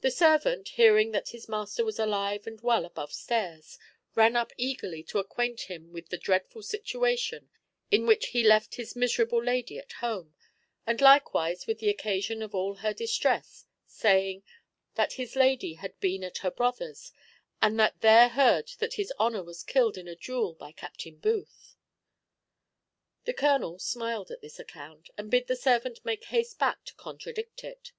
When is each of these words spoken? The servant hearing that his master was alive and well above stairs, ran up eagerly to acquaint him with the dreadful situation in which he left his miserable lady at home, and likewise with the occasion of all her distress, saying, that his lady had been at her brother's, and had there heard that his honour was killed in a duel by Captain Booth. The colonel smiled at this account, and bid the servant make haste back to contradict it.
The 0.00 0.10
servant 0.10 0.70
hearing 0.70 1.12
that 1.12 1.28
his 1.28 1.48
master 1.48 1.84
was 1.84 2.00
alive 2.00 2.44
and 2.48 2.60
well 2.60 2.84
above 2.84 3.12
stairs, 3.12 3.78
ran 4.16 4.34
up 4.34 4.50
eagerly 4.56 5.04
to 5.04 5.20
acquaint 5.20 5.70
him 5.70 5.92
with 5.92 6.08
the 6.08 6.18
dreadful 6.18 6.60
situation 6.64 7.48
in 7.88 8.04
which 8.04 8.30
he 8.30 8.42
left 8.42 8.74
his 8.74 8.96
miserable 8.96 9.40
lady 9.40 9.78
at 9.78 9.92
home, 10.02 10.34
and 10.88 11.00
likewise 11.00 11.68
with 11.68 11.78
the 11.78 11.88
occasion 11.88 12.42
of 12.42 12.52
all 12.52 12.74
her 12.78 12.92
distress, 12.92 13.64
saying, 13.86 14.42
that 14.96 15.12
his 15.12 15.36
lady 15.36 15.74
had 15.74 16.00
been 16.00 16.24
at 16.24 16.38
her 16.38 16.50
brother's, 16.50 17.12
and 17.62 17.78
had 17.78 17.94
there 18.00 18.30
heard 18.30 18.68
that 18.80 18.94
his 18.94 19.12
honour 19.20 19.44
was 19.44 19.62
killed 19.62 19.96
in 19.96 20.08
a 20.08 20.16
duel 20.16 20.52
by 20.52 20.72
Captain 20.72 21.16
Booth. 21.16 21.76
The 23.24 23.34
colonel 23.34 23.78
smiled 23.78 24.32
at 24.32 24.40
this 24.40 24.58
account, 24.58 25.10
and 25.16 25.30
bid 25.30 25.46
the 25.46 25.54
servant 25.54 26.04
make 26.04 26.24
haste 26.24 26.58
back 26.58 26.84
to 26.86 26.94
contradict 26.94 27.62
it. 27.62 27.92